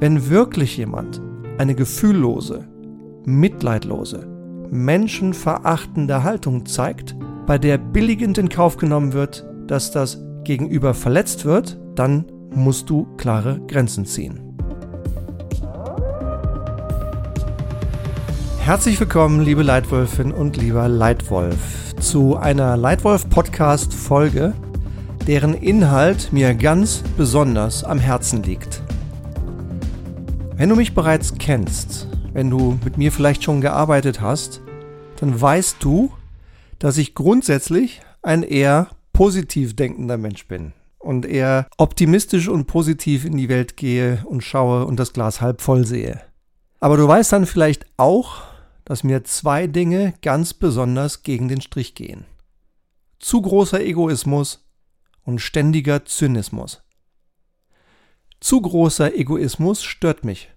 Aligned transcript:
Wenn 0.00 0.30
wirklich 0.30 0.76
jemand 0.76 1.20
eine 1.58 1.74
gefühllose, 1.74 2.68
mitleidlose, 3.24 4.28
menschenverachtende 4.70 6.22
Haltung 6.22 6.66
zeigt, 6.66 7.16
bei 7.46 7.58
der 7.58 7.78
billigend 7.78 8.38
in 8.38 8.48
Kauf 8.48 8.76
genommen 8.76 9.12
wird, 9.12 9.44
dass 9.66 9.90
das 9.90 10.22
Gegenüber 10.44 10.94
verletzt 10.94 11.44
wird, 11.44 11.80
dann 11.96 12.26
musst 12.54 12.88
du 12.88 13.08
klare 13.16 13.60
Grenzen 13.66 14.06
ziehen. 14.06 14.56
Herzlich 18.60 19.00
willkommen, 19.00 19.40
liebe 19.40 19.64
Leitwölfin 19.64 20.30
und 20.30 20.56
lieber 20.56 20.86
Leitwolf, 20.86 21.92
zu 21.98 22.36
einer 22.36 22.76
Leitwolf-Podcast-Folge, 22.76 24.52
deren 25.26 25.54
Inhalt 25.54 26.32
mir 26.32 26.54
ganz 26.54 27.02
besonders 27.16 27.82
am 27.82 27.98
Herzen 27.98 28.44
liegt. 28.44 28.80
Wenn 30.58 30.70
du 30.70 30.74
mich 30.74 30.92
bereits 30.92 31.34
kennst, 31.38 32.08
wenn 32.32 32.50
du 32.50 32.80
mit 32.84 32.98
mir 32.98 33.12
vielleicht 33.12 33.44
schon 33.44 33.60
gearbeitet 33.60 34.20
hast, 34.20 34.60
dann 35.20 35.40
weißt 35.40 35.76
du, 35.78 36.12
dass 36.80 36.98
ich 36.98 37.14
grundsätzlich 37.14 38.00
ein 38.22 38.42
eher 38.42 38.88
positiv 39.12 39.76
denkender 39.76 40.18
Mensch 40.18 40.48
bin 40.48 40.72
und 40.98 41.26
eher 41.26 41.68
optimistisch 41.76 42.48
und 42.48 42.66
positiv 42.66 43.24
in 43.24 43.36
die 43.36 43.48
Welt 43.48 43.76
gehe 43.76 44.24
und 44.26 44.42
schaue 44.42 44.84
und 44.84 44.98
das 44.98 45.12
Glas 45.12 45.40
halb 45.40 45.60
voll 45.60 45.86
sehe. 45.86 46.20
Aber 46.80 46.96
du 46.96 47.06
weißt 47.06 47.30
dann 47.30 47.46
vielleicht 47.46 47.86
auch, 47.96 48.42
dass 48.84 49.04
mir 49.04 49.22
zwei 49.22 49.68
Dinge 49.68 50.14
ganz 50.22 50.54
besonders 50.54 51.22
gegen 51.22 51.46
den 51.46 51.60
Strich 51.60 51.94
gehen. 51.94 52.24
Zu 53.20 53.42
großer 53.42 53.80
Egoismus 53.80 54.66
und 55.22 55.40
ständiger 55.40 56.04
Zynismus. 56.04 56.82
Zu 58.40 58.60
großer 58.60 59.14
Egoismus 59.14 59.82
stört 59.82 60.24
mich, 60.24 60.50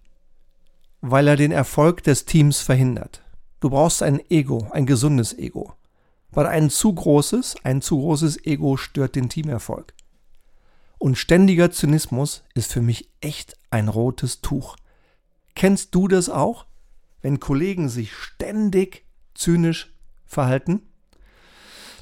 weil 1.02 1.28
er 1.28 1.36
den 1.36 1.52
Erfolg 1.52 2.04
des 2.04 2.26
Teams 2.26 2.62
verhindert. 2.62 3.24
Du 3.60 3.70
brauchst 3.70 4.04
ein 4.04 4.20
Ego, 4.30 4.68
ein 4.72 4.86
gesundes 4.86 5.38
Ego. 5.38 5.74
Weil 6.32 6.48
ein 6.48 6.70
zu 6.70 6.94
großes, 6.94 7.56
ein 7.64 7.82
zu 7.82 7.98
großes 7.98 8.46
Ego 8.46 8.78
stört 8.78 9.16
den 9.16 9.30
Teamerfolg. 9.30 9.94
Und 10.98 11.18
ständiger 11.18 11.72
Zynismus 11.72 12.44
ist 12.54 12.72
für 12.72 12.82
mich 12.82 13.10
echt 13.20 13.58
ein 13.70 13.88
rotes 13.88 14.42
Tuch. 14.42 14.78
Kennst 15.56 15.94
du 15.96 16.08
das 16.08 16.30
auch? 16.30 16.66
Wenn 17.22 17.40
Kollegen 17.40 17.90
sich 17.90 18.14
ständig 18.14 19.06
zynisch 19.34 19.94
verhalten, 20.26 20.84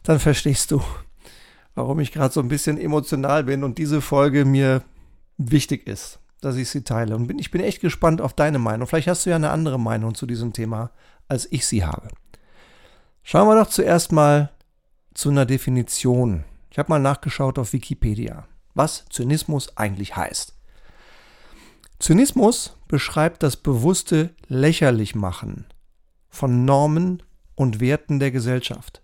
dann 0.03 0.19
verstehst 0.19 0.71
du, 0.71 0.81
warum 1.75 1.99
ich 1.99 2.11
gerade 2.11 2.33
so 2.33 2.41
ein 2.41 2.49
bisschen 2.49 2.77
emotional 2.77 3.45
bin 3.45 3.63
und 3.63 3.77
diese 3.77 4.01
Folge 4.01 4.45
mir 4.45 4.83
wichtig 5.39 5.87
ist, 5.87 6.19
dass 6.41 6.57
ich 6.57 6.69
sie 6.69 6.83
teile. 6.83 7.15
Und 7.15 7.25
bin, 7.25 7.39
ich 7.39 7.49
bin 7.49 7.61
echt 7.61 7.81
gespannt 7.81 8.21
auf 8.21 8.33
deine 8.33 8.59
Meinung. 8.59 8.87
Vielleicht 8.87 9.07
hast 9.07 9.25
du 9.25 9.31
ja 9.31 9.37
eine 9.37 9.49
andere 9.49 9.79
Meinung 9.79 10.13
zu 10.13 10.27
diesem 10.27 10.53
Thema, 10.53 10.91
als 11.27 11.51
ich 11.51 11.65
sie 11.65 11.83
habe. 11.83 12.09
Schauen 13.23 13.47
wir 13.47 13.55
doch 13.55 13.69
zuerst 13.69 14.11
mal 14.11 14.51
zu 15.13 15.29
einer 15.29 15.45
Definition. 15.45 16.43
Ich 16.69 16.77
habe 16.77 16.89
mal 16.89 16.99
nachgeschaut 16.99 17.57
auf 17.57 17.73
Wikipedia, 17.73 18.47
was 18.75 19.05
Zynismus 19.09 19.75
eigentlich 19.77 20.15
heißt. 20.15 20.53
Zynismus 21.99 22.77
beschreibt 22.87 23.43
das 23.43 23.57
bewusste 23.57 24.29
Lächerlichmachen 24.47 25.65
von 26.29 26.63
Normen 26.63 27.23
und 27.55 27.79
Werten 27.79 28.19
der 28.19 28.31
Gesellschaft. 28.31 29.01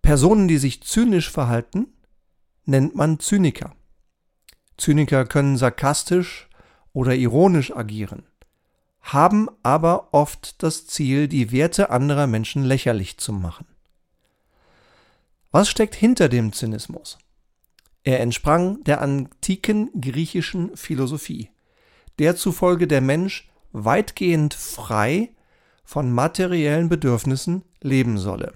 Personen, 0.00 0.48
die 0.48 0.56
sich 0.56 0.82
zynisch 0.82 1.30
verhalten, 1.30 1.88
nennt 2.64 2.94
man 2.94 3.20
Zyniker. 3.20 3.74
Zyniker 4.80 5.24
können 5.24 5.56
sarkastisch 5.56 6.48
oder 6.92 7.14
ironisch 7.14 7.74
agieren, 7.74 8.24
haben 9.00 9.48
aber 9.62 10.12
oft 10.12 10.62
das 10.62 10.86
Ziel, 10.86 11.28
die 11.28 11.52
Werte 11.52 11.90
anderer 11.90 12.26
Menschen 12.26 12.64
lächerlich 12.64 13.18
zu 13.18 13.32
machen. 13.32 13.66
Was 15.52 15.68
steckt 15.68 15.94
hinter 15.94 16.28
dem 16.28 16.52
Zynismus? 16.52 17.18
Er 18.02 18.20
entsprang 18.20 18.82
der 18.84 19.02
antiken 19.02 19.90
griechischen 20.00 20.76
Philosophie, 20.76 21.50
der 22.18 22.36
zufolge 22.36 22.86
der 22.86 23.00
Mensch 23.00 23.50
weitgehend 23.72 24.54
frei 24.54 25.30
von 25.84 26.12
materiellen 26.12 26.88
Bedürfnissen 26.88 27.62
leben 27.80 28.18
solle. 28.18 28.54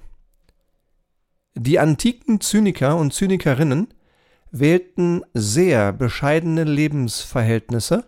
Die 1.54 1.78
antiken 1.78 2.40
Zyniker 2.40 2.96
und 2.96 3.12
Zynikerinnen 3.12 3.92
wählten 4.58 5.22
sehr 5.34 5.92
bescheidene 5.92 6.62
Lebensverhältnisse 6.62 8.04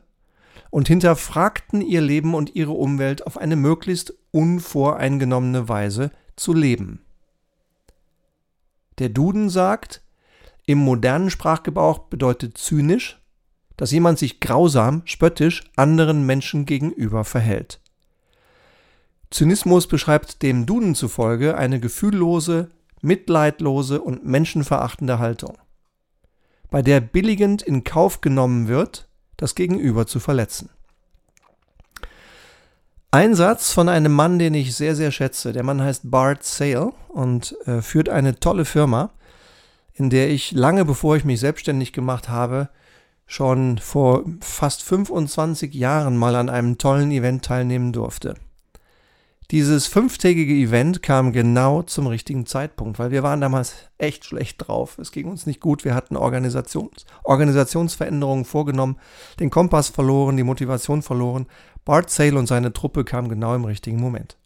und 0.71 0.87
hinterfragten 0.87 1.81
ihr 1.81 2.01
Leben 2.01 2.35
und 2.35 2.55
ihre 2.55 2.71
Umwelt 2.71 3.27
auf 3.27 3.37
eine 3.37 3.57
möglichst 3.57 4.15
unvoreingenommene 4.31 5.69
Weise 5.69 6.13
zu 6.37 6.55
leben. 6.55 7.05
Der 8.99 9.09
Duden 9.09 9.51
sagt, 9.51 10.03
im 10.67 10.79
modernen 10.79 11.31
Sprachgebrauch 11.31 11.99
bedeutet 11.99 12.57
zynisch, 12.57 13.21
dass 13.77 13.91
jemand 13.91 14.21
sich 14.21 14.39
grausam, 14.39 15.03
spöttisch 15.05 15.65
anderen 15.75 16.27
Menschen 16.27 16.65
gegenüber 16.65 17.25
verhält. 17.25 17.81
Zynismus 19.31 19.89
beschreibt 19.89 20.43
dem 20.43 20.65
Duden 20.65 20.95
zufolge 20.95 21.59
eine 21.59 21.81
gefühllose, 21.81 22.71
mitleidlose 23.03 24.01
und 24.01 24.25
menschenverachtende 24.25 25.19
Haltung 25.19 25.59
bei 26.71 26.83
der 26.83 27.01
billigend 27.01 27.63
in 27.63 27.85
Kauf 27.85 28.21
genommen 28.21 28.69
wird, 28.69 29.09
das 29.37 29.55
Gegenüber 29.55 30.07
zu 30.07 30.21
verletzen. 30.21 30.71
Ein 33.11 33.35
Satz 33.35 33.73
von 33.73 33.89
einem 33.89 34.13
Mann, 34.13 34.39
den 34.39 34.55
ich 34.55 34.75
sehr, 34.75 34.95
sehr 34.95 35.11
schätze. 35.11 35.53
Der 35.53 35.63
Mann 35.63 35.81
heißt 35.81 36.11
Bart 36.11 36.45
Sale 36.45 36.93
und 37.09 37.57
äh, 37.67 37.81
führt 37.81 38.09
eine 38.09 38.39
tolle 38.39 38.65
Firma, 38.65 39.11
in 39.95 40.11
der 40.11 40.29
ich 40.29 40.53
lange 40.53 40.85
bevor 40.85 41.17
ich 41.17 41.25
mich 41.25 41.41
selbstständig 41.41 41.93
gemacht 41.93 42.29
habe, 42.29 42.69
schon 43.27 43.79
vor 43.79 44.25
fast 44.41 44.83
25 44.83 45.75
Jahren 45.75 46.17
mal 46.17 46.37
an 46.37 46.49
einem 46.49 46.79
tollen 46.79 47.11
Event 47.11 47.45
teilnehmen 47.45 47.93
durfte. 47.93 48.35
Dieses 49.53 49.87
fünftägige 49.87 50.55
Event 50.55 51.05
kam 51.05 51.33
genau 51.33 51.83
zum 51.83 52.09
richtigen 52.09 52.47
Zeitpunkt, 52.47 52.99
weil 52.99 53.13
wir 53.13 53.23
waren 53.23 53.41
damals 53.41 53.75
echt 53.97 54.25
schlecht 54.25 54.67
drauf. 54.67 54.99
Es 54.99 55.13
ging 55.13 55.27
uns 55.29 55.47
nicht 55.47 55.61
gut. 55.61 55.85
Wir 55.85 55.95
hatten 55.95 56.17
Organisations 56.17 57.07
Organisationsveränderungen 57.23 58.45
vorgenommen, 58.45 58.99
den 59.39 59.51
Kompass 59.51 59.89
verloren, 59.89 60.37
die 60.37 60.43
Motivation 60.43 61.01
verloren. 61.03 61.47
Bart 61.85 62.11
Sale 62.11 62.37
und 62.37 62.49
seine 62.49 62.73
Truppe 62.73 63.05
kamen 63.05 63.29
genau 63.29 63.55
im 63.55 63.65
richtigen 63.65 64.01
Moment. 64.01 64.37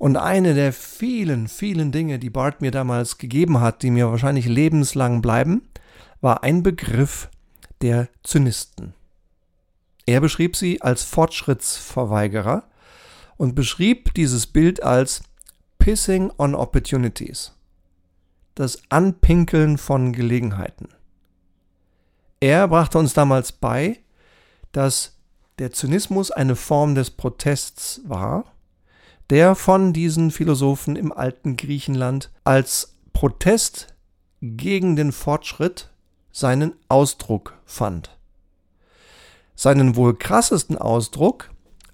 Und 0.00 0.16
eine 0.16 0.54
der 0.54 0.72
vielen, 0.72 1.46
vielen 1.46 1.92
Dinge, 1.92 2.18
die 2.18 2.30
Bart 2.30 2.60
mir 2.60 2.72
damals 2.72 3.18
gegeben 3.18 3.60
hat, 3.60 3.82
die 3.84 3.92
mir 3.92 4.10
wahrscheinlich 4.10 4.46
lebenslang 4.46 5.22
bleiben, 5.22 5.68
war 6.20 6.42
ein 6.42 6.64
Begriff 6.64 7.28
der 7.82 8.08
Zynisten. 8.24 8.94
Er 10.06 10.20
beschrieb 10.20 10.56
sie 10.56 10.82
als 10.82 11.04
Fortschrittsverweigerer 11.04 12.64
und 13.36 13.54
beschrieb 13.54 14.14
dieses 14.14 14.46
Bild 14.46 14.82
als 14.82 15.22
Pissing 15.78 16.32
on 16.38 16.54
Opportunities, 16.54 17.52
das 18.54 18.82
Anpinkeln 18.88 19.78
von 19.78 20.12
Gelegenheiten. 20.12 20.88
Er 22.40 22.68
brachte 22.68 22.98
uns 22.98 23.14
damals 23.14 23.52
bei, 23.52 24.00
dass 24.72 25.16
der 25.58 25.72
Zynismus 25.72 26.30
eine 26.30 26.56
Form 26.56 26.94
des 26.94 27.10
Protests 27.10 28.00
war, 28.04 28.44
der 29.30 29.54
von 29.54 29.92
diesen 29.92 30.30
Philosophen 30.30 30.96
im 30.96 31.12
alten 31.12 31.56
Griechenland 31.56 32.30
als 32.44 32.96
Protest 33.12 33.94
gegen 34.40 34.96
den 34.96 35.12
Fortschritt 35.12 35.90
seinen 36.32 36.74
Ausdruck 36.88 37.58
fand. 37.64 38.16
Seinen 39.54 39.94
wohl 39.96 40.16
krassesten 40.16 40.76
Ausdruck 40.76 41.51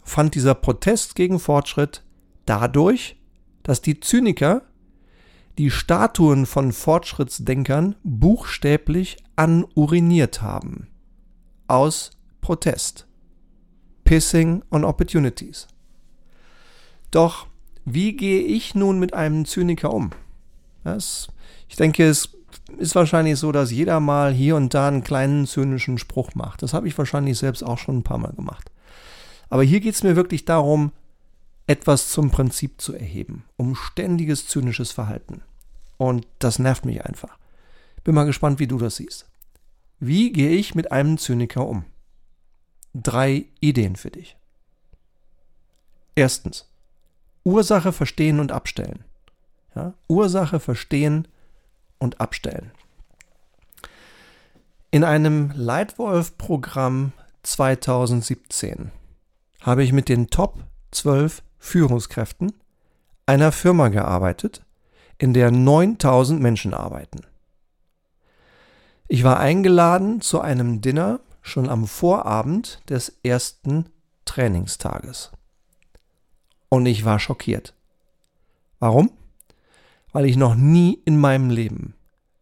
fand 0.09 0.35
dieser 0.35 0.55
Protest 0.55 1.15
gegen 1.15 1.39
Fortschritt 1.39 2.03
dadurch, 2.47 3.17
dass 3.63 3.83
die 3.83 4.01
Zyniker 4.01 4.63
die 5.59 5.71
Statuen 5.71 6.47
von 6.47 6.73
Fortschrittsdenkern 6.73 7.97
buchstäblich 8.05 9.17
anuriniert 9.37 10.41
haben. 10.41 10.89
Aus 11.67 12.13
Protest. 12.41 13.07
Pissing 14.05 14.63
on 14.71 14.85
Opportunities. 14.85 15.67
Doch 17.11 17.47
wie 17.85 18.17
gehe 18.17 18.43
ich 18.43 18.75
nun 18.75 18.99
mit 18.99 19.15
einem 19.15 19.45
Zyniker 19.45 19.93
um? 19.93 20.11
Das, 20.85 21.29
ich 21.69 21.77
denke, 21.77 22.07
es 22.07 22.31
ist 22.79 22.95
wahrscheinlich 22.95 23.39
so, 23.39 23.53
dass 23.53 23.71
jeder 23.71 24.01
mal 24.01 24.33
hier 24.33 24.57
und 24.57 24.75
da 24.75 24.89
einen 24.89 25.03
kleinen 25.03 25.47
zynischen 25.47 25.99
Spruch 25.99 26.35
macht. 26.35 26.63
Das 26.63 26.73
habe 26.73 26.87
ich 26.87 26.97
wahrscheinlich 26.97 27.37
selbst 27.39 27.63
auch 27.63 27.79
schon 27.79 27.99
ein 27.99 28.03
paar 28.03 28.19
Mal 28.19 28.33
gemacht. 28.33 28.71
Aber 29.51 29.63
hier 29.63 29.81
geht 29.81 29.95
es 29.95 30.03
mir 30.03 30.17
wirklich 30.17 30.45
darum, 30.45 30.93
etwas 31.67 32.11
zum 32.11 32.31
Prinzip 32.31 32.81
zu 32.81 32.95
erheben, 32.95 33.45
um 33.57 33.75
ständiges 33.75 34.47
zynisches 34.47 34.93
Verhalten. 34.93 35.43
Und 35.97 36.27
das 36.39 36.59
nervt 36.59 36.85
mich 36.85 37.05
einfach. 37.05 37.39
Bin 38.05 38.15
mal 38.15 38.25
gespannt, 38.25 38.59
wie 38.59 38.67
du 38.67 38.79
das 38.79 38.97
siehst. 38.97 39.27
Wie 40.01 40.33
gehe 40.33 40.51
ich 40.51 40.75
mit 40.75 40.93
einem 40.93 41.19
Zyniker 41.19 41.67
um? 41.67 41.85
drei 43.03 43.47
Ideen 43.61 43.97
für 43.97 44.11
dich. 44.11 44.37
Erstens, 46.15 46.69
Ursache 47.45 47.93
verstehen 47.93 48.41
und 48.41 48.53
abstellen. 48.53 49.05
Ja? 49.75 49.95
Ursache 50.09 50.61
verstehen 50.61 51.29
und 51.99 52.21
abstellen. 52.21 52.73
In 54.91 55.05
einem 55.05 55.53
Leitwolf-Programm 55.55 57.13
2017 57.43 58.91
habe 59.61 59.83
ich 59.83 59.93
mit 59.93 60.09
den 60.09 60.29
Top 60.29 60.65
12 60.91 61.43
Führungskräften 61.59 62.53
einer 63.27 63.53
Firma 63.53 63.89
gearbeitet, 63.89 64.65
in 65.19 65.35
der 65.35 65.51
9000 65.51 66.41
Menschen 66.41 66.73
arbeiten. 66.73 67.21
Ich 69.09 69.25
war 69.25 69.41
eingeladen 69.41 70.21
zu 70.21 70.41
einem 70.41 70.81
Dinner 70.81 71.21
schon 71.43 71.69
am 71.69 71.87
Vorabend 71.87 72.81
des 72.89 73.19
ersten 73.23 73.87
Trainingstages. 74.25 75.33
Und 76.69 76.87
ich 76.87 77.05
war 77.05 77.19
schockiert. 77.19 77.75
Warum? 78.79 79.11
Weil 80.13 80.27
ich 80.27 80.37
noch 80.37 80.55
nie 80.55 81.01
in 81.05 81.19
meinem 81.19 81.51
Leben 81.51 81.95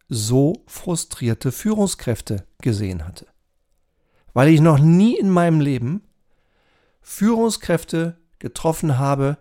so 0.09 0.63
frustrierte 0.67 1.51
Führungskräfte 1.51 2.45
gesehen 2.61 3.07
hatte. 3.07 3.27
Weil 4.33 4.49
ich 4.49 4.61
noch 4.61 4.79
nie 4.79 5.17
in 5.17 5.29
meinem 5.29 5.59
Leben 5.59 6.03
Führungskräfte 7.09 8.17
getroffen 8.37 8.99
habe, 8.99 9.37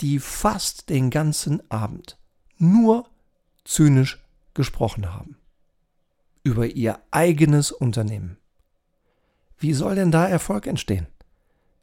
die 0.00 0.18
fast 0.18 0.88
den 0.88 1.10
ganzen 1.10 1.62
Abend 1.70 2.16
nur 2.56 3.06
zynisch 3.64 4.24
gesprochen 4.54 5.12
haben. 5.12 5.36
Über 6.42 6.66
ihr 6.66 6.98
eigenes 7.10 7.70
Unternehmen. 7.70 8.38
Wie 9.58 9.74
soll 9.74 9.94
denn 9.94 10.10
da 10.10 10.26
Erfolg 10.26 10.66
entstehen? 10.66 11.06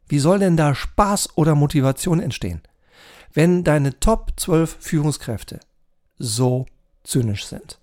Wie 0.08 0.18
soll 0.18 0.40
denn 0.40 0.56
da 0.56 0.74
Spaß 0.74 1.38
oder 1.38 1.54
Motivation 1.54 2.18
entstehen, 2.18 2.60
wenn 3.32 3.62
deine 3.62 4.00
Top 4.00 4.32
12 4.36 4.78
Führungskräfte 4.80 5.60
so 6.18 6.66
zynisch 7.04 7.46
sind? 7.46 7.78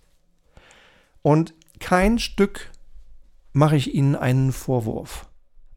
Und 1.22 1.54
kein 1.80 2.20
Stück 2.20 2.72
mache 3.54 3.78
ich 3.78 3.96
ihnen 3.96 4.18
einen 4.18 4.52
Vorwurf. 4.52 5.28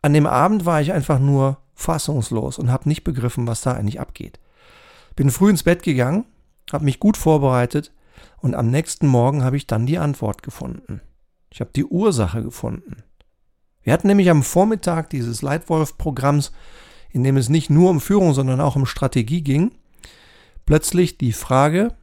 An 0.03 0.15
dem 0.15 0.27
Abend 0.27 0.65
war 0.65 0.81
ich 0.81 0.93
einfach 0.93 1.19
nur 1.19 1.59
fassungslos 1.75 2.59
und 2.59 2.71
habe 2.71 2.89
nicht 2.89 3.05
begriffen, 3.05 3.47
was 3.47 3.61
da 3.61 3.73
eigentlich 3.73 4.01
abgeht. 4.01 4.41
Bin 5.17 5.31
früh 5.31 5.51
ins 5.51 5.63
Bett 5.63 5.83
gegangen, 5.83 6.25
habe 6.73 6.85
mich 6.85 7.01
gut 7.01 7.17
vorbereitet 7.17 7.93
und 8.39 8.55
am 8.55 8.71
nächsten 8.71 9.07
Morgen 9.07 9.45
habe 9.45 9.57
ich 9.57 9.67
dann 9.67 9.87
die 9.87 9.99
Antwort 9.99 10.43
gefunden. 10.43 11.01
Ich 11.51 11.61
habe 11.61 11.71
die 11.75 11.85
Ursache 11.85 12.43
gefunden. 12.43 13.03
Wir 13.83 13.93
hatten 13.93 14.07
nämlich 14.07 14.31
am 14.31 14.43
Vormittag 14.43 15.11
dieses 15.11 15.43
Leitwolf-Programms, 15.43 16.53
in 17.11 17.25
dem 17.25 17.37
es 17.37 17.49
nicht 17.49 17.71
nur 17.71 17.91
um 17.91 18.01
Führung, 18.01 18.35
sondern 18.35 18.61
auch 18.61 18.77
um 18.77 18.87
Strategie 18.87 19.43
ging, 19.43 19.73
plötzlich 20.65 21.19
die 21.19 21.33
Frage, 21.33 21.95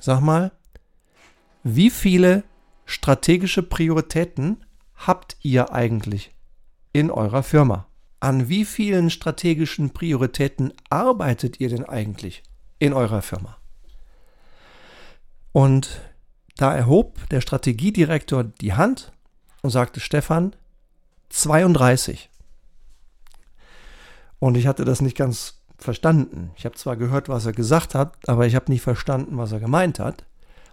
sag 0.00 0.20
mal, 0.20 0.52
wie 1.62 1.90
viele 1.90 2.44
strategische 2.84 3.62
Prioritäten 3.62 4.64
habt 4.94 5.36
ihr 5.42 5.72
eigentlich 5.72 6.35
in 6.98 7.10
eurer 7.10 7.42
Firma? 7.42 7.86
An 8.20 8.48
wie 8.48 8.64
vielen 8.64 9.10
strategischen 9.10 9.90
Prioritäten 9.90 10.72
arbeitet 10.88 11.60
ihr 11.60 11.68
denn 11.68 11.84
eigentlich 11.84 12.42
in 12.78 12.94
eurer 12.94 13.20
Firma? 13.20 13.58
Und 15.52 16.00
da 16.56 16.74
erhob 16.74 17.28
der 17.28 17.42
Strategiedirektor 17.42 18.44
die 18.44 18.72
Hand 18.72 19.12
und 19.60 19.70
sagte, 19.70 20.00
Stefan, 20.00 20.56
32. 21.28 22.30
Und 24.38 24.56
ich 24.56 24.66
hatte 24.66 24.86
das 24.86 25.02
nicht 25.02 25.18
ganz 25.18 25.60
verstanden. 25.76 26.50
Ich 26.56 26.64
habe 26.64 26.76
zwar 26.76 26.96
gehört, 26.96 27.28
was 27.28 27.44
er 27.44 27.52
gesagt 27.52 27.94
hat, 27.94 28.16
aber 28.26 28.46
ich 28.46 28.54
habe 28.54 28.72
nicht 28.72 28.80
verstanden, 28.80 29.36
was 29.36 29.52
er 29.52 29.60
gemeint 29.60 29.98
hat. 29.98 30.24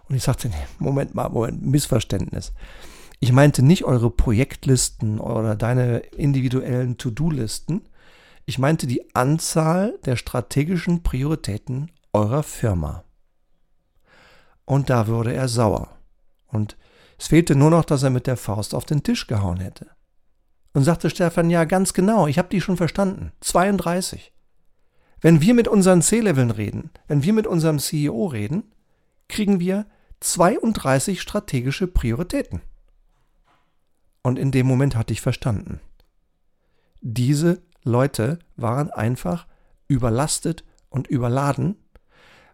Und 0.08 0.16
ich 0.16 0.22
sagte, 0.22 0.48
nee, 0.48 0.54
Moment 0.78 1.14
mal, 1.14 1.28
Moment, 1.28 1.62
Missverständnis. 1.66 2.54
Ich 3.24 3.32
meinte 3.32 3.62
nicht 3.62 3.84
eure 3.84 4.10
Projektlisten 4.10 5.18
oder 5.18 5.56
deine 5.56 6.00
individuellen 6.00 6.98
To-Do-Listen. 6.98 7.88
Ich 8.44 8.58
meinte 8.58 8.86
die 8.86 9.14
Anzahl 9.14 9.98
der 10.04 10.16
strategischen 10.16 11.02
Prioritäten 11.02 11.90
eurer 12.12 12.42
Firma. 12.42 13.02
Und 14.66 14.90
da 14.90 15.06
wurde 15.06 15.32
er 15.32 15.48
sauer. 15.48 15.88
Und 16.48 16.76
es 17.18 17.28
fehlte 17.28 17.56
nur 17.56 17.70
noch, 17.70 17.86
dass 17.86 18.02
er 18.02 18.10
mit 18.10 18.26
der 18.26 18.36
Faust 18.36 18.74
auf 18.74 18.84
den 18.84 19.02
Tisch 19.02 19.26
gehauen 19.26 19.58
hätte. 19.58 19.86
Und 20.74 20.84
sagte 20.84 21.08
Stefan, 21.08 21.48
ja, 21.48 21.64
ganz 21.64 21.94
genau, 21.94 22.26
ich 22.26 22.36
habe 22.36 22.50
die 22.50 22.60
schon 22.60 22.76
verstanden. 22.76 23.32
32. 23.40 24.34
Wenn 25.22 25.40
wir 25.40 25.54
mit 25.54 25.66
unseren 25.66 26.02
C-Leveln 26.02 26.50
reden, 26.50 26.90
wenn 27.08 27.22
wir 27.22 27.32
mit 27.32 27.46
unserem 27.46 27.78
CEO 27.78 28.26
reden, 28.26 28.74
kriegen 29.28 29.60
wir 29.60 29.86
32 30.20 31.22
strategische 31.22 31.86
Prioritäten. 31.86 32.60
Und 34.24 34.40
in 34.40 34.50
dem 34.50 34.66
Moment 34.66 34.96
hatte 34.96 35.12
ich 35.12 35.20
verstanden. 35.20 35.78
Diese 37.00 37.62
Leute 37.84 38.40
waren 38.56 38.90
einfach 38.90 39.46
überlastet 39.86 40.64
und 40.88 41.06
überladen, 41.06 41.76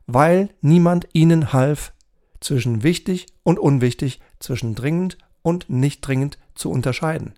weil 0.06 0.50
niemand 0.60 1.08
ihnen 1.14 1.54
half, 1.54 1.94
zwischen 2.40 2.82
wichtig 2.82 3.28
und 3.44 3.58
unwichtig, 3.58 4.20
zwischen 4.40 4.74
dringend 4.74 5.16
und 5.40 5.70
nicht 5.70 6.06
dringend 6.06 6.36
zu 6.54 6.70
unterscheiden 6.70 7.32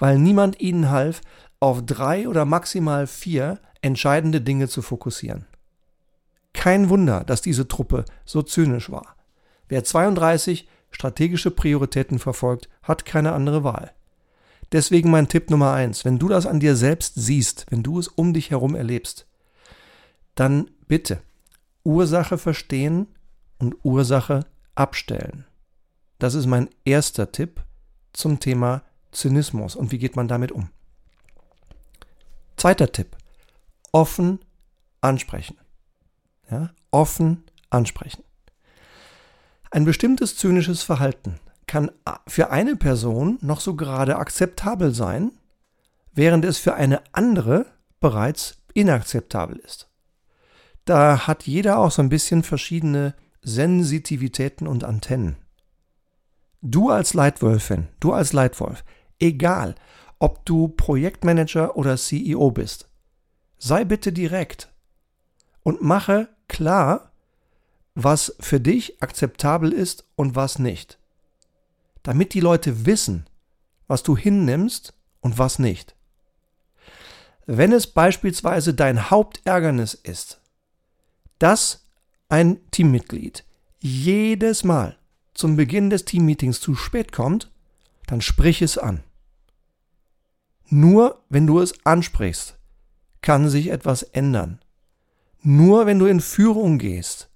weil 0.00 0.18
niemand 0.18 0.60
ihnen 0.60 0.90
half, 0.90 1.20
auf 1.60 1.84
drei 1.84 2.26
oder 2.26 2.44
maximal 2.44 3.06
vier 3.06 3.60
entscheidende 3.82 4.40
Dinge 4.40 4.66
zu 4.66 4.82
fokussieren. 4.82 5.46
Kein 6.52 6.88
Wunder, 6.88 7.22
dass 7.22 7.42
diese 7.42 7.68
Truppe 7.68 8.04
so 8.24 8.42
zynisch 8.42 8.90
war. 8.90 9.14
Wer 9.68 9.84
32 9.84 10.66
strategische 10.90 11.50
Prioritäten 11.50 12.18
verfolgt, 12.18 12.68
hat 12.82 13.04
keine 13.04 13.32
andere 13.32 13.64
Wahl. 13.64 13.92
Deswegen 14.72 15.10
mein 15.10 15.28
Tipp 15.28 15.50
Nummer 15.50 15.72
eins: 15.72 16.04
Wenn 16.04 16.18
du 16.18 16.28
das 16.28 16.46
an 16.46 16.60
dir 16.60 16.76
selbst 16.76 17.14
siehst, 17.16 17.66
wenn 17.70 17.82
du 17.82 17.98
es 17.98 18.08
um 18.08 18.32
dich 18.32 18.50
herum 18.50 18.74
erlebst, 18.74 19.26
dann 20.34 20.70
bitte 20.86 21.20
Ursache 21.84 22.38
verstehen 22.38 23.08
und 23.58 23.76
Ursache 23.84 24.46
abstellen. 24.74 25.44
Das 26.18 26.34
ist 26.34 26.46
mein 26.46 26.68
erster 26.84 27.32
Tipp 27.32 27.62
zum 28.12 28.40
Thema 28.40 28.82
Zynismus 29.12 29.76
und 29.76 29.92
wie 29.92 29.98
geht 29.98 30.16
man 30.16 30.28
damit 30.28 30.52
um? 30.52 30.68
Zweiter 32.56 32.92
Tipp. 32.92 33.16
Offen 33.92 34.38
ansprechen. 35.00 35.56
Ja, 36.50 36.70
offen 36.90 37.44
ansprechen. 37.70 38.22
Ein 39.70 39.84
bestimmtes 39.84 40.36
zynisches 40.36 40.82
Verhalten 40.82 41.38
kann 41.66 41.90
für 42.26 42.50
eine 42.50 42.76
Person 42.76 43.38
noch 43.40 43.60
so 43.60 43.76
gerade 43.76 44.16
akzeptabel 44.16 44.92
sein, 44.92 45.32
während 46.12 46.44
es 46.44 46.58
für 46.58 46.74
eine 46.74 47.02
andere 47.12 47.66
bereits 48.00 48.56
inakzeptabel 48.74 49.56
ist. 49.58 49.88
Da 50.84 51.26
hat 51.26 51.46
jeder 51.46 51.78
auch 51.78 51.90
so 51.90 52.02
ein 52.02 52.08
bisschen 52.08 52.42
verschiedene 52.42 53.14
Sensitivitäten 53.42 54.66
und 54.66 54.82
Antennen. 54.82 55.36
Du 56.62 56.90
als 56.90 57.14
Leitwölfin, 57.14 57.88
du 58.00 58.12
als 58.12 58.32
Leitwolf, 58.32 58.84
Egal, 59.20 59.74
ob 60.18 60.46
du 60.46 60.68
Projektmanager 60.68 61.76
oder 61.76 61.96
CEO 61.96 62.50
bist. 62.50 62.88
Sei 63.58 63.84
bitte 63.84 64.12
direkt 64.12 64.72
und 65.62 65.82
mache 65.82 66.28
klar, 66.48 67.09
was 68.02 68.34
für 68.40 68.60
dich 68.60 69.02
akzeptabel 69.02 69.72
ist 69.72 70.04
und 70.16 70.36
was 70.36 70.58
nicht. 70.58 70.98
Damit 72.02 72.34
die 72.34 72.40
Leute 72.40 72.86
wissen, 72.86 73.26
was 73.86 74.02
du 74.02 74.16
hinnimmst 74.16 74.94
und 75.20 75.38
was 75.38 75.58
nicht. 75.58 75.94
Wenn 77.46 77.72
es 77.72 77.86
beispielsweise 77.86 78.74
dein 78.74 79.10
Hauptärgernis 79.10 79.94
ist, 79.94 80.40
dass 81.38 81.84
ein 82.28 82.60
Teammitglied 82.70 83.44
jedes 83.80 84.62
Mal 84.62 84.96
zum 85.34 85.56
Beginn 85.56 85.90
des 85.90 86.04
Teammeetings 86.04 86.60
zu 86.60 86.74
spät 86.74 87.12
kommt, 87.12 87.50
dann 88.06 88.20
sprich 88.20 88.62
es 88.62 88.78
an. 88.78 89.02
Nur 90.68 91.24
wenn 91.28 91.46
du 91.46 91.60
es 91.60 91.74
ansprichst, 91.84 92.56
kann 93.22 93.48
sich 93.48 93.70
etwas 93.70 94.02
ändern. 94.02 94.60
Nur 95.42 95.86
wenn 95.86 95.98
du 95.98 96.06
in 96.06 96.20
Führung 96.20 96.78
gehst, 96.78 97.29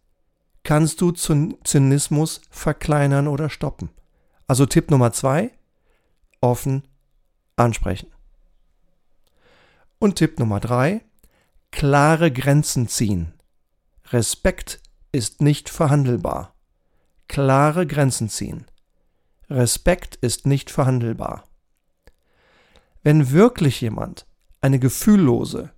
kannst 0.64 1.00
du 1.00 1.12
Zynismus 1.12 2.40
verkleinern 2.50 3.28
oder 3.28 3.48
stoppen. 3.50 3.90
Also 4.46 4.66
Tipp 4.66 4.90
Nummer 4.90 5.12
zwei, 5.12 5.52
offen 6.40 6.88
ansprechen. 7.56 8.08
Und 9.98 10.16
Tipp 10.16 10.38
Nummer 10.38 10.60
drei, 10.60 11.02
klare 11.70 12.32
Grenzen 12.32 12.88
ziehen. 12.88 13.34
Respekt 14.06 14.82
ist 15.12 15.40
nicht 15.40 15.68
verhandelbar. 15.68 16.54
Klare 17.28 17.86
Grenzen 17.86 18.28
ziehen. 18.28 18.66
Respekt 19.48 20.16
ist 20.16 20.46
nicht 20.46 20.70
verhandelbar. 20.70 21.44
Wenn 23.02 23.30
wirklich 23.30 23.80
jemand 23.80 24.26
eine 24.60 24.78
gefühllose, 24.78 25.70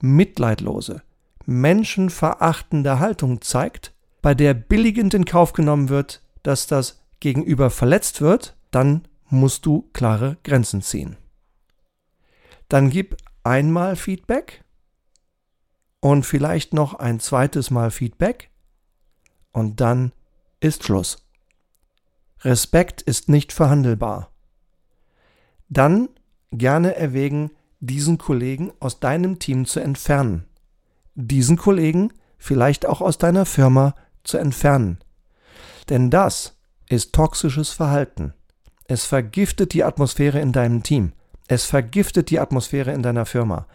mitleidlose, 0.00 1.02
menschenverachtende 1.46 2.98
Haltung 2.98 3.40
zeigt, 3.40 3.95
bei 4.26 4.34
der 4.34 4.54
billigend 4.54 5.14
in 5.14 5.24
Kauf 5.24 5.52
genommen 5.52 5.88
wird, 5.88 6.20
dass 6.42 6.66
das 6.66 7.00
Gegenüber 7.20 7.70
verletzt 7.70 8.20
wird, 8.20 8.56
dann 8.72 9.06
musst 9.28 9.64
du 9.66 9.88
klare 9.92 10.36
Grenzen 10.42 10.82
ziehen. 10.82 11.16
Dann 12.66 12.90
gib 12.90 13.18
einmal 13.44 13.94
Feedback 13.94 14.64
und 16.00 16.26
vielleicht 16.26 16.74
noch 16.74 16.94
ein 16.94 17.20
zweites 17.20 17.70
Mal 17.70 17.92
Feedback 17.92 18.50
und 19.52 19.80
dann 19.80 20.10
ist 20.58 20.82
Schluss. 20.82 21.24
Respekt 22.40 23.02
ist 23.02 23.28
nicht 23.28 23.52
verhandelbar. 23.52 24.32
Dann 25.68 26.08
gerne 26.50 26.96
erwägen, 26.96 27.52
diesen 27.78 28.18
Kollegen 28.18 28.72
aus 28.80 28.98
deinem 28.98 29.38
Team 29.38 29.66
zu 29.66 29.78
entfernen. 29.78 30.46
Diesen 31.14 31.56
Kollegen 31.56 32.12
vielleicht 32.38 32.86
auch 32.86 33.00
aus 33.00 33.18
deiner 33.18 33.46
Firma 33.46 33.94
zu 34.26 34.38
entfernen. 34.38 34.98
Denn 35.88 36.10
das 36.10 36.58
ist 36.88 37.12
toxisches 37.12 37.70
Verhalten. 37.70 38.34
Es 38.88 39.04
vergiftet 39.04 39.72
die 39.72 39.84
Atmosphäre 39.84 40.40
in 40.40 40.52
deinem 40.52 40.82
Team. 40.82 41.12
Es 41.48 41.64
vergiftet 41.64 42.30
die 42.30 42.40
Atmosphäre 42.40 42.92
in 42.92 43.02
deiner 43.02 43.26
Firma. 43.26 43.66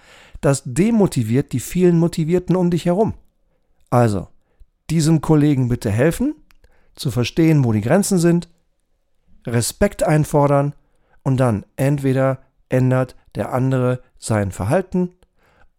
Das 0.41 0.63
demotiviert 0.65 1.51
die 1.53 1.59
vielen 1.59 1.99
Motivierten 1.99 2.55
um 2.55 2.71
dich 2.71 2.85
herum. 2.85 3.13
Also, 3.89 4.27
diesem 4.89 5.21
Kollegen 5.21 5.69
bitte 5.69 5.91
helfen, 5.91 6.35
zu 6.95 7.11
verstehen, 7.11 7.63
wo 7.63 7.71
die 7.71 7.81
Grenzen 7.81 8.19
sind, 8.19 8.49
Respekt 9.45 10.03
einfordern 10.03 10.75
und 11.23 11.37
dann 11.37 11.65
entweder 11.75 12.39
ändert 12.69 13.15
der 13.35 13.53
andere 13.53 14.01
sein 14.17 14.51
Verhalten 14.51 15.13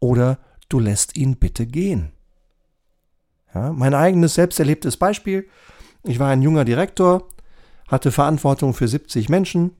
oder 0.00 0.38
du 0.68 0.78
lässt 0.78 1.16
ihn 1.16 1.36
bitte 1.36 1.66
gehen. 1.66 2.12
Ja, 3.54 3.72
mein 3.72 3.94
eigenes 3.94 4.34
selbst 4.34 4.58
erlebtes 4.58 4.96
Beispiel. 4.96 5.48
Ich 6.04 6.18
war 6.18 6.30
ein 6.30 6.42
junger 6.42 6.64
Direktor, 6.64 7.28
hatte 7.88 8.10
Verantwortung 8.10 8.74
für 8.74 8.88
70 8.88 9.28
Menschen, 9.28 9.76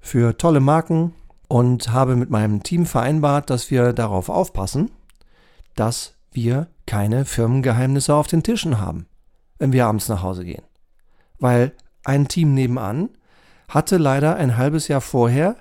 für 0.00 0.36
tolle 0.36 0.60
Marken 0.60 1.14
und 1.48 1.92
habe 1.92 2.16
mit 2.16 2.30
meinem 2.30 2.62
Team 2.62 2.86
vereinbart, 2.86 3.50
dass 3.50 3.70
wir 3.70 3.92
darauf 3.92 4.28
aufpassen, 4.28 4.90
dass 5.74 6.14
wir 6.32 6.68
keine 6.86 7.24
Firmengeheimnisse 7.24 8.14
auf 8.14 8.26
den 8.26 8.42
Tischen 8.42 8.80
haben, 8.80 9.06
wenn 9.58 9.72
wir 9.72 9.86
abends 9.86 10.08
nach 10.08 10.22
Hause 10.22 10.44
gehen. 10.44 10.64
Weil 11.38 11.72
ein 12.04 12.28
Team 12.28 12.54
nebenan 12.54 13.10
hatte 13.68 13.96
leider 13.96 14.36
ein 14.36 14.56
halbes 14.56 14.88
Jahr 14.88 15.00
vorher 15.00 15.56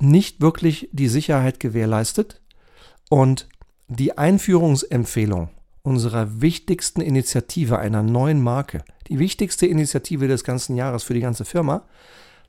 nicht 0.00 0.40
wirklich 0.40 0.88
die 0.92 1.08
Sicherheit 1.08 1.60
gewährleistet 1.60 2.40
und 3.08 3.48
die 3.88 4.18
Einführungsempfehlung 4.18 5.50
unserer 5.86 6.40
wichtigsten 6.42 7.00
Initiative 7.00 7.78
einer 7.78 8.02
neuen 8.02 8.42
Marke, 8.42 8.84
die 9.08 9.20
wichtigste 9.20 9.66
Initiative 9.66 10.26
des 10.26 10.42
ganzen 10.42 10.76
Jahres 10.76 11.04
für 11.04 11.14
die 11.14 11.20
ganze 11.20 11.44
Firma, 11.44 11.82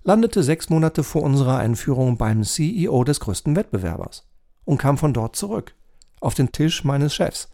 landete 0.03 0.41
sechs 0.41 0.69
Monate 0.69 1.03
vor 1.03 1.21
unserer 1.21 1.57
Einführung 1.57 2.17
beim 2.17 2.43
CEO 2.43 3.03
des 3.03 3.19
größten 3.19 3.55
Wettbewerbers 3.55 4.27
und 4.65 4.79
kam 4.79 4.97
von 4.97 5.13
dort 5.13 5.35
zurück 5.35 5.75
auf 6.19 6.33
den 6.33 6.51
Tisch 6.51 6.83
meines 6.83 7.13
Chefs. 7.13 7.49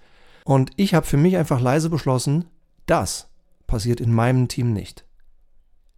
Und 0.46 0.72
ich 0.78 0.94
habe 0.94 1.06
für 1.06 1.18
mich 1.18 1.36
einfach 1.36 1.60
leise 1.60 1.90
beschlossen, 1.90 2.46
das 2.86 3.28
passiert 3.68 4.00
in 4.00 4.14
meinem 4.14 4.48
Team 4.48 4.72
nicht. 4.72 5.04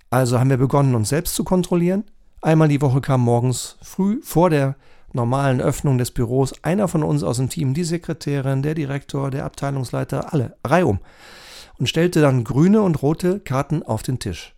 Also 0.10 0.40
haben 0.40 0.50
wir 0.50 0.58
begonnen, 0.58 0.96
uns 0.96 1.10
selbst 1.10 1.36
zu 1.36 1.44
kontrollieren. 1.44 2.06
Einmal 2.42 2.70
die 2.70 2.82
Woche 2.82 3.02
kam 3.02 3.22
morgens 3.22 3.78
früh 3.82 4.20
vor 4.24 4.50
der 4.50 4.76
normalen 5.16 5.62
Öffnung 5.62 5.98
des 5.98 6.12
Büros 6.12 6.54
einer 6.64 6.88
von 6.88 7.04
uns 7.04 7.24
aus 7.24 7.38
dem 7.38 7.50
Team, 7.50 7.74
die 7.74 7.84
Sekretärin, 7.84 8.62
der 8.62 8.76
Direktor, 8.76 9.32
der 9.32 9.46
Abteilungsleiter, 9.46 10.34
alle, 10.34 10.58
reihum, 10.64 11.00
und 11.78 11.88
stellte 11.88 12.22
dann 12.22 12.44
grüne 12.44 12.82
und 12.82 13.02
rote 13.02 13.40
Karten 13.40 13.82
auf 13.84 14.04
den 14.04 14.20
Tisch. 14.20 14.56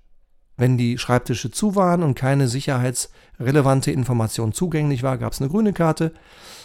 Wenn 0.58 0.78
die 0.78 0.98
Schreibtische 0.98 1.52
zu 1.52 1.76
waren 1.76 2.02
und 2.02 2.16
keine 2.16 2.48
sicherheitsrelevante 2.48 3.92
Information 3.92 4.54
zugänglich 4.54 5.04
war, 5.04 5.18
gab 5.20 5.34
es 5.34 5.40
eine 5.40 5.50
grüne 5.50 5.72
Karte 5.72 6.14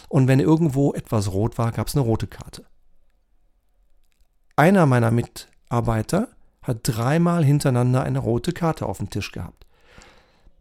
und 0.09 0.27
wenn 0.27 0.39
irgendwo 0.39 0.93
etwas 0.93 1.31
rot 1.31 1.57
war, 1.57 1.71
gab 1.71 1.87
es 1.87 1.95
eine 1.95 2.03
rote 2.03 2.27
Karte. 2.27 2.65
Einer 4.55 4.85
meiner 4.87 5.11
Mitarbeiter 5.11 6.29
hat 6.63 6.79
dreimal 6.83 7.43
hintereinander 7.43 8.03
eine 8.03 8.19
rote 8.19 8.51
Karte 8.51 8.85
auf 8.87 8.97
dem 8.97 9.09
Tisch 9.09 9.31
gehabt. 9.31 9.65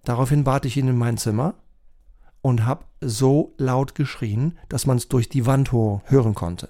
Daraufhin 0.05 0.45
bat 0.45 0.67
ich 0.67 0.77
ihn 0.77 0.89
in 0.89 0.99
mein 0.99 1.17
Zimmer 1.17 1.55
und 2.43 2.67
habe 2.67 2.85
so 3.01 3.55
laut 3.57 3.95
geschrien, 3.95 4.59
dass 4.69 4.87
man 4.87 4.99
es 4.99 5.09
durch 5.09 5.29
die 5.29 5.47
Wand 5.47 5.73
hören 5.73 6.35
konnte. 6.35 6.69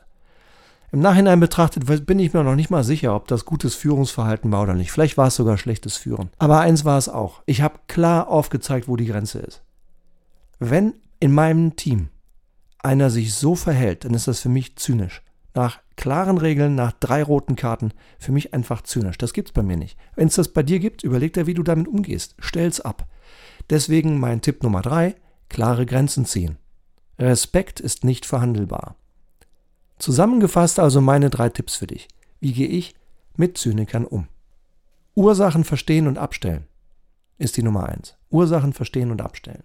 Im 0.92 1.00
Nachhinein 1.00 1.40
betrachtet 1.40 2.06
bin 2.06 2.18
ich 2.18 2.34
mir 2.34 2.44
noch 2.44 2.54
nicht 2.54 2.68
mal 2.70 2.84
sicher, 2.84 3.16
ob 3.16 3.26
das 3.26 3.46
gutes 3.46 3.74
Führungsverhalten 3.74 4.52
war 4.52 4.62
oder 4.62 4.74
nicht. 4.74 4.92
Vielleicht 4.92 5.16
war 5.16 5.28
es 5.28 5.36
sogar 5.36 5.56
schlechtes 5.56 5.96
Führen. 5.96 6.28
Aber 6.38 6.60
eins 6.60 6.84
war 6.84 6.98
es 6.98 7.08
auch. 7.08 7.42
Ich 7.46 7.62
habe 7.62 7.80
klar 7.88 8.28
aufgezeigt, 8.28 8.88
wo 8.88 8.96
die 8.96 9.06
Grenze 9.06 9.38
ist. 9.38 9.62
Wenn 10.58 10.94
in 11.18 11.32
meinem 11.32 11.76
Team 11.76 12.10
einer 12.82 13.08
sich 13.08 13.34
so 13.34 13.54
verhält, 13.54 14.04
dann 14.04 14.12
ist 14.12 14.28
das 14.28 14.40
für 14.40 14.50
mich 14.50 14.76
zynisch 14.76 15.22
nach 15.54 15.80
klaren 15.96 16.38
Regeln, 16.38 16.74
nach 16.74 16.92
drei 16.92 17.22
roten 17.22 17.56
Karten, 17.56 17.92
für 18.18 18.32
mich 18.32 18.54
einfach 18.54 18.82
zynisch. 18.82 19.18
Das 19.18 19.32
gibt's 19.32 19.52
bei 19.52 19.62
mir 19.62 19.76
nicht. 19.76 19.98
Wenn 20.16 20.28
es 20.28 20.36
das 20.36 20.48
bei 20.48 20.62
dir 20.62 20.78
gibt, 20.78 21.04
überleg 21.04 21.32
dir, 21.32 21.46
wie 21.46 21.54
du 21.54 21.62
damit 21.62 21.88
umgehst. 21.88 22.34
Stell's 22.38 22.80
ab. 22.80 23.06
Deswegen 23.70 24.18
mein 24.18 24.40
Tipp 24.40 24.62
Nummer 24.62 24.82
drei, 24.82 25.14
klare 25.52 25.86
Grenzen 25.86 26.24
ziehen. 26.24 26.58
Respekt 27.18 27.78
ist 27.78 28.02
nicht 28.02 28.26
verhandelbar. 28.26 28.96
Zusammengefasst 29.98 30.80
also 30.80 31.00
meine 31.00 31.30
drei 31.30 31.48
Tipps 31.48 31.76
für 31.76 31.86
dich. 31.86 32.08
Wie 32.40 32.52
gehe 32.52 32.66
ich 32.66 32.94
mit 33.36 33.56
Zynikern 33.56 34.04
um? 34.04 34.26
Ursachen 35.14 35.62
verstehen 35.62 36.08
und 36.08 36.18
abstellen 36.18 36.66
ist 37.38 37.56
die 37.56 37.62
Nummer 37.62 37.88
eins. 37.88 38.16
Ursachen 38.30 38.72
verstehen 38.72 39.10
und 39.10 39.20
abstellen. 39.20 39.64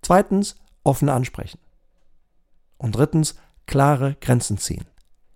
Zweitens, 0.00 0.56
offen 0.84 1.08
ansprechen. 1.08 1.58
Und 2.78 2.96
drittens, 2.96 3.34
klare 3.66 4.16
Grenzen 4.20 4.58
ziehen. 4.58 4.86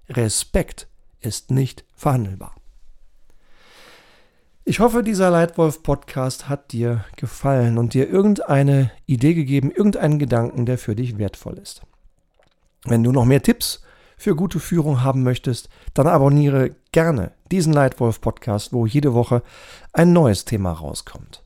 Respekt 0.09 0.89
ist 1.21 1.51
nicht 1.51 1.85
verhandelbar. 1.95 2.55
Ich 4.65 4.79
hoffe, 4.79 5.03
dieser 5.03 5.29
Leitwolf-Podcast 5.29 6.49
hat 6.49 6.71
dir 6.71 7.05
gefallen 7.17 7.79
und 7.79 7.95
dir 7.95 8.09
irgendeine 8.09 8.93
Idee 9.07 9.35
gegeben, 9.35 9.73
irgendeinen 9.73 10.21
Gedanken, 10.21 10.67
der 10.67 10.79
für 10.79 10.95
dich 10.95 11.19
wertvoll 11.19 11.59
ist. 11.59 11.83
Wenn 12.85 13.03
du 13.03 13.11
noch 13.11 13.25
mehr 13.25 13.43
Tipps 13.43 13.83
für 14.17 14.37
gute 14.37 14.61
Führung 14.61 15.03
haben 15.03 15.25
möchtest, 15.25 15.69
dann 15.95 16.07
abonniere 16.07 16.77
gerne 16.93 17.33
diesen 17.51 17.73
Leitwolf-Podcast, 17.73 18.73
wo 18.73 18.87
jede 18.87 19.15
Woche 19.15 19.43
ein 19.93 20.13
neues 20.13 20.45
Thema 20.45 20.71
rauskommt. 20.71 21.43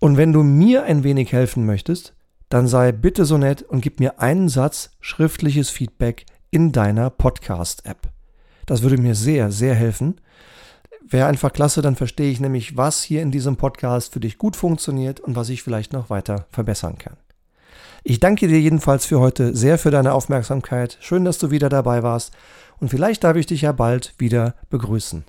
Und 0.00 0.16
wenn 0.16 0.32
du 0.32 0.42
mir 0.42 0.82
ein 0.82 1.04
wenig 1.04 1.32
helfen 1.32 1.64
möchtest, 1.64 2.12
dann 2.48 2.66
sei 2.66 2.90
bitte 2.90 3.24
so 3.24 3.38
nett 3.38 3.62
und 3.62 3.82
gib 3.82 4.00
mir 4.00 4.18
einen 4.18 4.48
Satz 4.48 4.90
schriftliches 4.98 5.70
Feedback 5.70 6.26
in 6.50 6.72
deiner 6.72 7.08
Podcast-App. 7.08 8.08
Das 8.66 8.82
würde 8.82 8.98
mir 8.98 9.14
sehr, 9.14 9.52
sehr 9.52 9.76
helfen. 9.76 10.20
Wäre 11.08 11.28
einfach 11.28 11.52
klasse, 11.52 11.82
dann 11.82 11.94
verstehe 11.94 12.32
ich 12.32 12.40
nämlich, 12.40 12.76
was 12.76 13.00
hier 13.04 13.22
in 13.22 13.30
diesem 13.30 13.56
Podcast 13.56 14.12
für 14.12 14.18
dich 14.18 14.38
gut 14.38 14.56
funktioniert 14.56 15.20
und 15.20 15.36
was 15.36 15.50
ich 15.50 15.62
vielleicht 15.62 15.92
noch 15.92 16.10
weiter 16.10 16.46
verbessern 16.50 16.98
kann. 16.98 17.16
Ich 18.02 18.18
danke 18.18 18.48
dir 18.48 18.60
jedenfalls 18.60 19.06
für 19.06 19.20
heute 19.20 19.54
sehr 19.54 19.78
für 19.78 19.92
deine 19.92 20.14
Aufmerksamkeit. 20.14 20.98
Schön, 21.00 21.24
dass 21.24 21.38
du 21.38 21.52
wieder 21.52 21.68
dabei 21.68 22.02
warst 22.02 22.32
und 22.80 22.88
vielleicht 22.88 23.22
darf 23.22 23.36
ich 23.36 23.46
dich 23.46 23.62
ja 23.62 23.70
bald 23.70 24.14
wieder 24.18 24.56
begrüßen. 24.68 25.24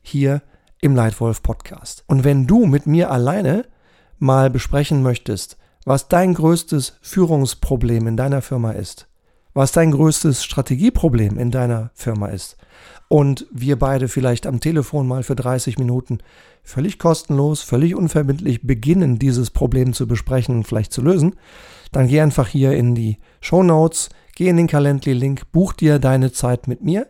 Hier 0.00 0.42
im 0.80 0.94
Leitwolf 0.94 1.42
Podcast. 1.42 2.04
Und 2.06 2.22
wenn 2.22 2.46
du 2.46 2.64
mit 2.66 2.86
mir 2.86 3.10
alleine 3.10 3.64
mal 4.20 4.48
besprechen 4.48 5.02
möchtest, 5.02 5.56
was 5.84 6.06
dein 6.06 6.34
größtes 6.34 6.98
Führungsproblem 7.00 8.06
in 8.06 8.16
deiner 8.16 8.42
Firma 8.42 8.70
ist, 8.70 9.08
was 9.54 9.72
dein 9.72 9.90
größtes 9.90 10.44
Strategieproblem 10.44 11.36
in 11.36 11.50
deiner 11.50 11.90
Firma 11.94 12.28
ist 12.28 12.56
und 13.08 13.46
wir 13.52 13.78
beide 13.78 14.08
vielleicht 14.08 14.46
am 14.46 14.60
Telefon 14.60 15.06
mal 15.06 15.22
für 15.22 15.36
30 15.36 15.78
Minuten 15.78 16.18
völlig 16.62 16.98
kostenlos, 16.98 17.62
völlig 17.62 17.94
unverbindlich 17.94 18.62
beginnen, 18.62 19.18
dieses 19.18 19.50
Problem 19.50 19.92
zu 19.92 20.08
besprechen 20.08 20.56
und 20.56 20.66
vielleicht 20.66 20.92
zu 20.92 21.02
lösen, 21.02 21.36
dann 21.92 22.08
geh 22.08 22.20
einfach 22.20 22.48
hier 22.48 22.72
in 22.72 22.94
die 22.94 23.18
Show 23.40 23.62
Notes, 23.62 24.08
geh 24.34 24.48
in 24.48 24.56
den 24.56 24.66
Calendly-Link, 24.66 25.52
buch 25.52 25.72
dir 25.72 25.98
deine 25.98 26.32
Zeit 26.32 26.66
mit 26.66 26.82
mir 26.82 27.06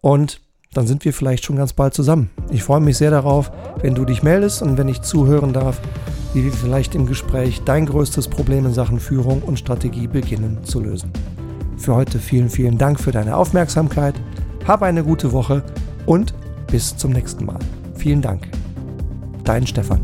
und 0.00 0.40
dann 0.72 0.86
sind 0.86 1.04
wir 1.04 1.12
vielleicht 1.12 1.44
schon 1.44 1.56
ganz 1.56 1.74
bald 1.74 1.92
zusammen. 1.92 2.30
Ich 2.50 2.62
freue 2.62 2.80
mich 2.80 2.96
sehr 2.96 3.10
darauf, 3.10 3.52
wenn 3.82 3.94
du 3.94 4.04
dich 4.04 4.22
meldest 4.22 4.62
und 4.62 4.78
wenn 4.78 4.88
ich 4.88 5.02
zuhören 5.02 5.52
darf, 5.52 5.80
wie 6.32 6.44
wir 6.44 6.52
vielleicht 6.52 6.94
im 6.94 7.06
Gespräch 7.06 7.60
dein 7.64 7.84
größtes 7.84 8.28
Problem 8.28 8.64
in 8.64 8.72
Sachen 8.72 8.98
Führung 8.98 9.42
und 9.42 9.58
Strategie 9.58 10.06
beginnen 10.06 10.64
zu 10.64 10.80
lösen. 10.80 11.12
Für 11.76 11.94
heute 11.94 12.18
vielen, 12.18 12.48
vielen 12.48 12.78
Dank 12.78 13.00
für 13.00 13.12
deine 13.12 13.36
Aufmerksamkeit. 13.36 14.14
Hab 14.66 14.82
eine 14.82 15.02
gute 15.02 15.32
Woche 15.32 15.62
und 16.06 16.34
bis 16.68 16.96
zum 16.96 17.12
nächsten 17.12 17.44
Mal. 17.44 17.58
Vielen 17.94 18.22
Dank. 18.22 18.48
Dein 19.44 19.66
Stefan. 19.66 20.00